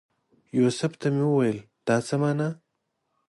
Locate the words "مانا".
2.21-2.49